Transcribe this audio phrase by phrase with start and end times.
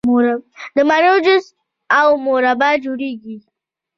[0.75, 1.45] د مڼو جوس
[1.99, 3.35] او مربا جوړیږي.